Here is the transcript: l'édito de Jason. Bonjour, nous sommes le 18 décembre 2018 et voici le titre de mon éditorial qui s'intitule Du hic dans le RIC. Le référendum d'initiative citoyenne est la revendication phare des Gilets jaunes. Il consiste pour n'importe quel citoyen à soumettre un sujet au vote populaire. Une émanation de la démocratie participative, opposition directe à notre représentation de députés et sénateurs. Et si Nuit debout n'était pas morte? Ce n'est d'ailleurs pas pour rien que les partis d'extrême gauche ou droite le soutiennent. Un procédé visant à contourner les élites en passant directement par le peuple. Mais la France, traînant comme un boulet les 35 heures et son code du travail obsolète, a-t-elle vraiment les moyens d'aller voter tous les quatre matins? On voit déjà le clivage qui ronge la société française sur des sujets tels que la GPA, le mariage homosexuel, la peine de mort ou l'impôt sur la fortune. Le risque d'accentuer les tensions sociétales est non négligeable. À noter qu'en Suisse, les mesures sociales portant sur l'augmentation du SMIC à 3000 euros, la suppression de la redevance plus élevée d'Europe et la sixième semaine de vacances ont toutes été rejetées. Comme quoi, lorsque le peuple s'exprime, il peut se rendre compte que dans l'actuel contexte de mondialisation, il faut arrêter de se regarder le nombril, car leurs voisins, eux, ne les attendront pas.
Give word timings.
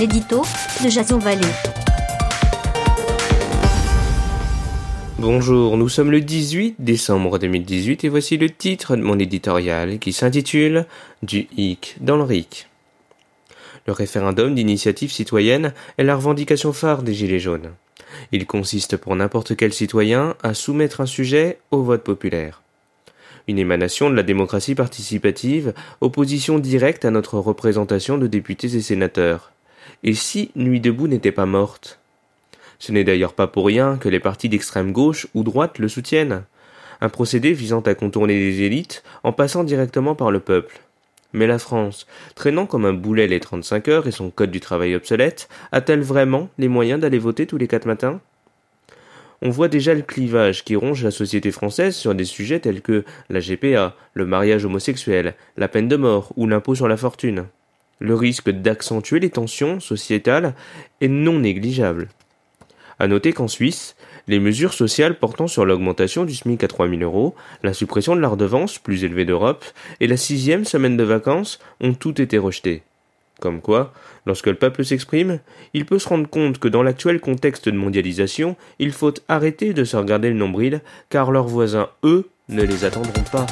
l'édito 0.00 0.40
de 0.82 0.88
Jason. 0.88 1.18
Bonjour, 5.18 5.76
nous 5.76 5.90
sommes 5.90 6.10
le 6.10 6.22
18 6.22 6.76
décembre 6.78 7.38
2018 7.38 8.04
et 8.04 8.08
voici 8.08 8.38
le 8.38 8.48
titre 8.48 8.96
de 8.96 9.02
mon 9.02 9.18
éditorial 9.18 9.98
qui 9.98 10.14
s'intitule 10.14 10.86
Du 11.22 11.48
hic 11.54 11.96
dans 12.00 12.16
le 12.16 12.22
RIC. 12.22 12.70
Le 13.86 13.92
référendum 13.92 14.54
d'initiative 14.54 15.12
citoyenne 15.12 15.74
est 15.98 16.04
la 16.04 16.16
revendication 16.16 16.72
phare 16.72 17.02
des 17.02 17.12
Gilets 17.12 17.38
jaunes. 17.38 17.70
Il 18.32 18.46
consiste 18.46 18.96
pour 18.96 19.14
n'importe 19.14 19.54
quel 19.54 19.74
citoyen 19.74 20.34
à 20.42 20.54
soumettre 20.54 21.02
un 21.02 21.06
sujet 21.06 21.58
au 21.70 21.82
vote 21.82 22.04
populaire. 22.04 22.62
Une 23.48 23.58
émanation 23.58 24.08
de 24.08 24.14
la 24.14 24.22
démocratie 24.22 24.74
participative, 24.74 25.74
opposition 26.00 26.58
directe 26.58 27.04
à 27.04 27.10
notre 27.10 27.38
représentation 27.38 28.16
de 28.16 28.26
députés 28.26 28.74
et 28.76 28.80
sénateurs. 28.80 29.52
Et 30.02 30.14
si 30.14 30.50
Nuit 30.56 30.80
debout 30.80 31.08
n'était 31.08 31.32
pas 31.32 31.46
morte? 31.46 32.00
Ce 32.78 32.92
n'est 32.92 33.04
d'ailleurs 33.04 33.34
pas 33.34 33.46
pour 33.46 33.66
rien 33.66 33.98
que 33.98 34.08
les 34.08 34.20
partis 34.20 34.48
d'extrême 34.48 34.92
gauche 34.92 35.26
ou 35.34 35.42
droite 35.42 35.78
le 35.78 35.88
soutiennent. 35.88 36.44
Un 37.00 37.08
procédé 37.08 37.52
visant 37.52 37.80
à 37.80 37.94
contourner 37.94 38.38
les 38.38 38.62
élites 38.62 39.02
en 39.22 39.32
passant 39.32 39.64
directement 39.64 40.14
par 40.14 40.30
le 40.30 40.40
peuple. 40.40 40.80
Mais 41.32 41.46
la 41.46 41.58
France, 41.58 42.06
traînant 42.34 42.66
comme 42.66 42.84
un 42.84 42.92
boulet 42.92 43.28
les 43.28 43.40
35 43.40 43.88
heures 43.88 44.06
et 44.06 44.12
son 44.12 44.30
code 44.30 44.50
du 44.50 44.60
travail 44.60 44.94
obsolète, 44.94 45.48
a-t-elle 45.72 46.00
vraiment 46.00 46.48
les 46.58 46.68
moyens 46.68 47.00
d'aller 47.00 47.18
voter 47.18 47.46
tous 47.46 47.58
les 47.58 47.68
quatre 47.68 47.86
matins? 47.86 48.20
On 49.42 49.50
voit 49.50 49.68
déjà 49.68 49.94
le 49.94 50.02
clivage 50.02 50.64
qui 50.64 50.76
ronge 50.76 51.02
la 51.02 51.10
société 51.10 51.50
française 51.50 51.96
sur 51.96 52.14
des 52.14 52.26
sujets 52.26 52.60
tels 52.60 52.82
que 52.82 53.04
la 53.30 53.40
GPA, 53.40 53.94
le 54.12 54.26
mariage 54.26 54.66
homosexuel, 54.66 55.34
la 55.56 55.68
peine 55.68 55.88
de 55.88 55.96
mort 55.96 56.32
ou 56.36 56.46
l'impôt 56.46 56.74
sur 56.74 56.88
la 56.88 56.98
fortune. 56.98 57.46
Le 58.00 58.14
risque 58.14 58.50
d'accentuer 58.50 59.20
les 59.20 59.30
tensions 59.30 59.78
sociétales 59.78 60.54
est 61.00 61.08
non 61.08 61.38
négligeable. 61.38 62.08
À 62.98 63.06
noter 63.06 63.32
qu'en 63.32 63.48
Suisse, 63.48 63.94
les 64.26 64.38
mesures 64.38 64.74
sociales 64.74 65.18
portant 65.18 65.46
sur 65.46 65.64
l'augmentation 65.64 66.24
du 66.24 66.34
SMIC 66.34 66.64
à 66.64 66.68
3000 66.68 67.02
euros, 67.02 67.34
la 67.62 67.72
suppression 67.72 68.16
de 68.16 68.20
la 68.20 68.28
redevance 68.28 68.78
plus 68.78 69.04
élevée 69.04 69.24
d'Europe 69.24 69.64
et 70.00 70.06
la 70.06 70.16
sixième 70.16 70.64
semaine 70.64 70.96
de 70.96 71.04
vacances 71.04 71.60
ont 71.80 71.94
toutes 71.94 72.20
été 72.20 72.38
rejetées. 72.38 72.82
Comme 73.40 73.60
quoi, 73.62 73.92
lorsque 74.26 74.46
le 74.46 74.54
peuple 74.54 74.84
s'exprime, 74.84 75.40
il 75.72 75.86
peut 75.86 75.98
se 75.98 76.08
rendre 76.08 76.28
compte 76.28 76.58
que 76.58 76.68
dans 76.68 76.82
l'actuel 76.82 77.20
contexte 77.20 77.68
de 77.68 77.76
mondialisation, 77.76 78.56
il 78.78 78.92
faut 78.92 79.14
arrêter 79.28 79.72
de 79.72 79.84
se 79.84 79.96
regarder 79.96 80.28
le 80.28 80.36
nombril, 80.36 80.82
car 81.08 81.30
leurs 81.30 81.48
voisins, 81.48 81.88
eux, 82.04 82.28
ne 82.50 82.62
les 82.62 82.84
attendront 82.84 83.24
pas. 83.32 83.46